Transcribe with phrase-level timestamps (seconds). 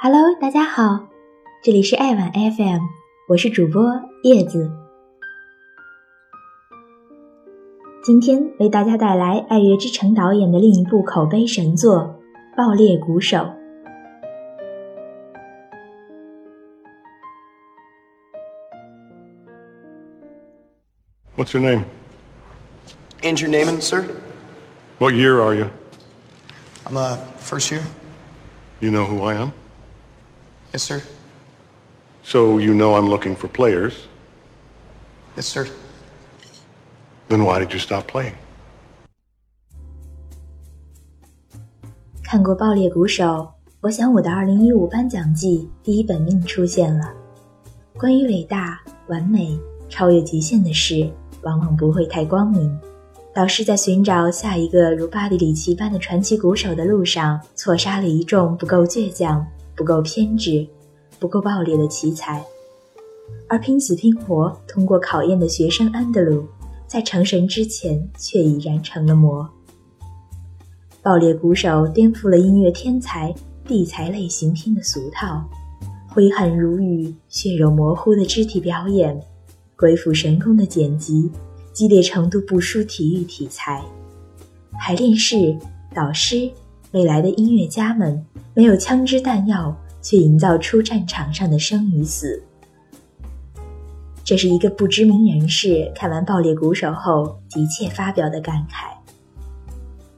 [0.00, 1.08] Hello，大家好，
[1.60, 2.82] 这里是爱晚 FM，
[3.26, 3.82] 我是主播
[4.22, 4.70] 叶子。
[8.04, 12.16] 今天为大家带来爱乐之城导演的另一部口碑神作
[12.56, 13.38] 《爆裂鼓手》。
[21.36, 21.82] What's your name?
[23.22, 24.04] And your name, sir?
[25.00, 25.66] What year are you?
[26.86, 27.82] I'm uh first year.
[28.78, 29.50] You know who I am?
[30.72, 31.02] Yes, sir.
[32.22, 33.94] So you know I'm looking for players.
[35.36, 35.66] Yes, sir.
[37.28, 38.34] Then why did you stop playing?
[42.22, 43.24] 看过《爆裂鼓手》，
[43.80, 47.14] 我想我的2015颁奖季第一本命出现了。
[47.96, 49.58] 关于伟大、完美、
[49.88, 51.10] 超越极限的事，
[51.42, 52.78] 往往不会太光明。
[53.34, 59.46] 导师在寻找下一个如巴蒂里奇般的传奇鼓手的路上，错杀了一众不够倔强。
[59.78, 60.66] 不够偏执，
[61.20, 62.44] 不够暴烈的奇才，
[63.48, 66.44] 而拼死拼活通过考验的学生安德鲁，
[66.88, 69.48] 在成神之前却已然成了魔。
[71.00, 73.32] 爆裂鼓手颠覆了音乐天才、
[73.64, 75.48] 地才类型片的俗套，
[76.08, 79.18] 挥汗如雨、血肉模糊的肢体表演，
[79.76, 81.30] 鬼斧神工的剪辑，
[81.72, 83.84] 激烈程度不输体育题材。
[84.72, 85.56] 排练室，
[85.94, 86.50] 导师。
[86.92, 92.42] 未来的音乐家们没有枪支弹药，却营造出战场上的生与死。
[94.24, 98.94] 这是一个不知名人士看完《爆裂鼓手》后急切发表的感慨：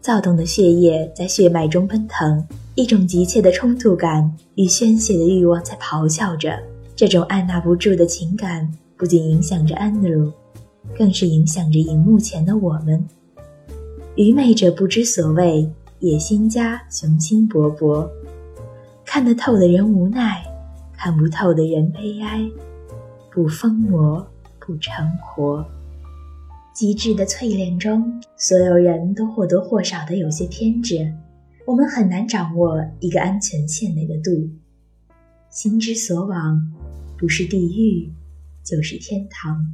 [0.00, 2.44] 躁动的血液在血脉中奔腾，
[2.74, 6.58] 一种急切的冲突感与宣泄的欲望在咆哮着。
[6.94, 10.32] 这种按捺不住的情感不仅影响着安德鲁，
[10.96, 13.04] 更是影响着荧幕前的我们。
[14.16, 15.68] 愚昧者不知所谓。
[16.00, 18.06] 野心家雄心勃勃，
[19.04, 20.44] 看得透的人无奈，
[20.92, 22.46] 看不透的人悲哀，
[23.32, 24.26] 不疯魔
[24.58, 25.64] 不成活。
[26.74, 31.10] 极致的淬炼中，所有人都或多或少的有些偏执，
[31.64, 34.30] 我们很难掌握一个安全线内的度。
[35.50, 36.60] 心之所往，
[37.16, 38.12] 不是地狱，
[38.62, 39.64] 就是天堂。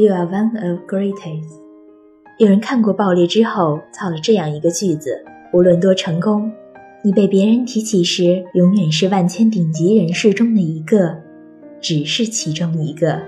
[0.00, 1.60] You are one of greatest。
[2.38, 5.22] 有人看过《爆裂》之后，造了这样一个句子：
[5.52, 6.50] 无论多成功，
[7.04, 11.14] 你被别人提起时，永远是万千顶级人士中的一个，
[11.82, 13.20] 只是其中一个。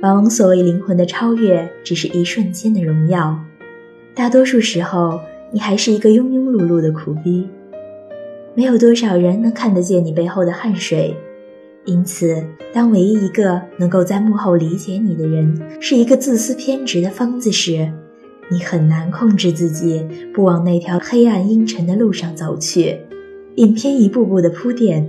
[0.00, 3.36] 往往所谓灵魂的超越，只是一瞬间的荣耀，
[4.14, 5.18] 大多数时候，
[5.50, 7.44] 你还是一个庸庸碌碌的苦逼。
[8.54, 11.16] 没有多少人能看得见你背后的汗水。
[11.88, 17.90] 因此，当唯一一个能够在幕后理解你的人是一个自私偏执的疯子时，
[18.50, 22.98] 你很难控制自己不往那条黑暗阴沉的路上走去。
[23.54, 25.08] 影片一步步的铺垫，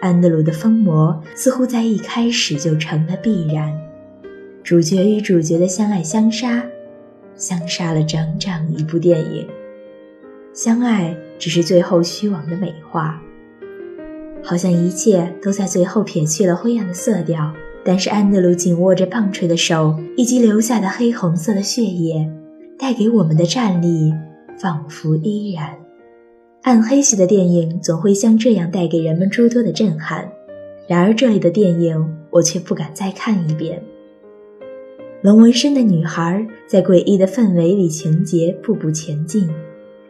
[0.00, 3.72] 安德鲁的疯魔似乎在一开始就成了必然。
[4.64, 6.66] 主角与主角的相爱相杀，
[7.36, 9.46] 相杀了整整一部电影。
[10.52, 13.22] 相爱只是最后虚妄的美化。
[14.48, 17.52] 好像一切都在最后撇去了灰暗的色调，
[17.84, 22.30] 但是安德鲁紧握着棒槌的手以及留下的黑红色的血液，
[22.78, 24.14] 带给我们的战力
[24.56, 25.74] 仿佛依然。
[26.62, 30.30] 暗黑系的电影总会像这样带给人们诸多的震撼，
[30.86, 33.82] 然而这里的电影我却不敢再看一遍。
[35.22, 39.48] 龙纹身的女孩在诡异的氛围里，情节步步前进。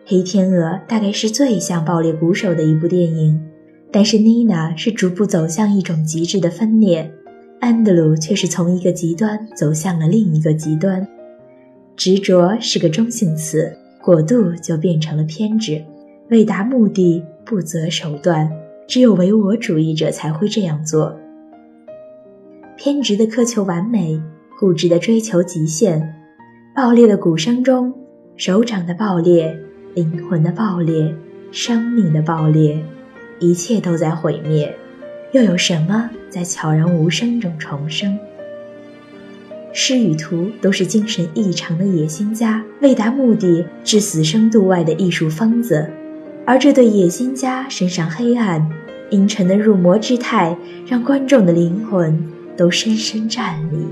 [0.04, 3.41] 黑天鹅大概是最像爆裂鼓手的一部电影。
[3.91, 7.10] 但是妮娜是逐步走向一种极致的分裂，
[7.60, 11.06] 安德鲁却是从一个极端走向了另一个极端。
[11.97, 15.82] 执着是个中性词，过度就变成了偏执。
[16.28, 18.50] 为达目的不择手段，
[18.86, 21.16] 只有唯我主义者才会这样做。
[22.77, 24.21] 偏执的苛求完美，
[24.59, 26.15] 固执的追求极限，
[26.74, 27.94] 爆裂的鼓声中，
[28.36, 29.56] 手掌的爆裂，
[29.94, 31.15] 灵魂的爆裂，
[31.50, 32.84] 生命的爆裂。
[33.38, 34.74] 一切都在毁灭，
[35.33, 38.18] 又有什么在悄然无声中重生？
[39.72, 45.91] 诗与图都是精神异常的野心家，为达目的置死生度外的艺术疯子，
[46.47, 48.66] 而这对野心家身上黑暗、
[49.10, 50.56] 阴沉的入魔之态，
[50.86, 53.86] 让观众的灵魂都深深战栗。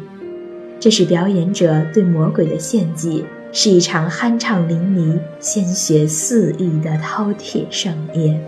[0.80, 8.42] 这是表演者对魔鬼的献祭，是一场酣畅淋漓、鲜血四溢的饕餮盛宴。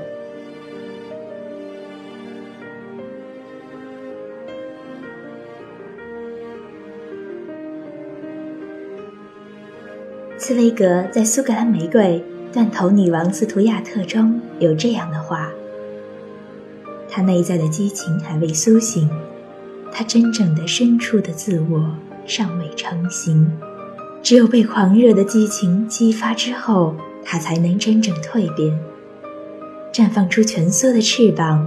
[10.38, 12.22] 茨威格在《苏格兰玫瑰》
[12.54, 15.50] 断头女王斯图亚特中有这样的话
[17.08, 19.08] ：“他内在的激情还未苏醒，
[19.90, 21.90] 他真正的深处的自我
[22.26, 23.50] 尚未成型。
[24.22, 26.94] 只有被狂热的激情激发之后，
[27.24, 28.78] 他才能真正蜕变，
[29.90, 31.66] 绽放出蜷缩的翅膀，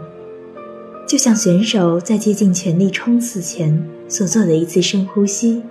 [1.07, 5.63] 就像选手在接近全力冲刺前所做的一次深呼吸。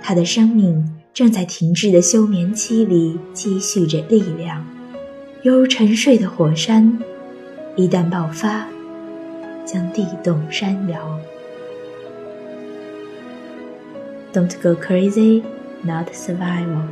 [0.00, 4.62] 他的生命。”正在停滞的休眠期里积蓄着力量，
[5.44, 6.98] 犹如沉睡的火山，
[7.74, 8.68] 一旦爆发，
[9.64, 11.18] 将地动山摇。
[14.34, 15.42] Don't go crazy,
[15.82, 16.82] not survival.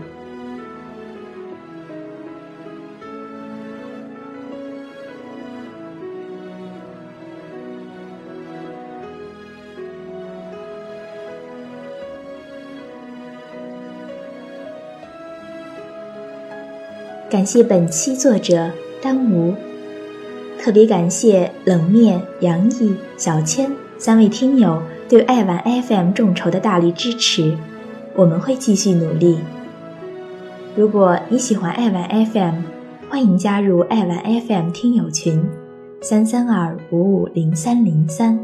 [17.30, 18.70] 感谢本期作者
[19.02, 19.54] 丹吴，
[20.58, 27.56] 特别感谢冷面、杨毅、小千三位听友对爱玩 FM 众筹的大力支持，
[28.14, 29.38] 我们会继续努力。
[30.76, 32.54] 如果你喜欢爱玩 FM，
[33.08, 35.42] 欢迎加入爱玩 FM 听友群：
[36.00, 38.38] 三三二五五零三零三。